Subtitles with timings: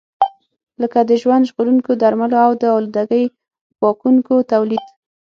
[0.81, 3.23] لکه د ژوند ژغورونکو درملو او د آلودګۍ
[3.79, 4.85] پاکونکو تولید.